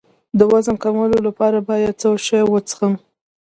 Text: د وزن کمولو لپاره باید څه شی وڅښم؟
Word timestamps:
د 0.37 0.39
وزن 0.51 0.75
کمولو 0.83 1.17
لپاره 1.27 1.57
باید 1.69 1.93
څه 2.01 2.07
شی 2.25 2.41
وڅښم؟ 2.45 2.93